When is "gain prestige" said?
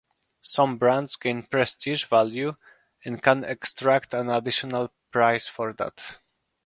1.15-2.05